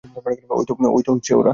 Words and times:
ঐ 0.51 0.59
তো 0.67 0.73
ওরা! 1.31 1.49